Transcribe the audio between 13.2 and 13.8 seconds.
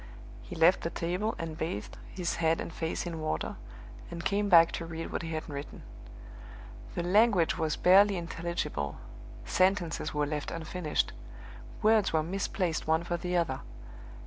other.